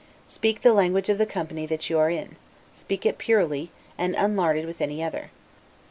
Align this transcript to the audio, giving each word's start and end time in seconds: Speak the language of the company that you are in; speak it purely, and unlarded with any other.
Speak 0.25 0.63
the 0.63 0.73
language 0.73 1.09
of 1.09 1.19
the 1.19 1.27
company 1.27 1.67
that 1.67 1.87
you 1.87 1.99
are 1.99 2.09
in; 2.09 2.35
speak 2.73 3.05
it 3.05 3.19
purely, 3.19 3.69
and 3.99 4.15
unlarded 4.15 4.65
with 4.65 4.81
any 4.81 5.03
other. 5.03 5.29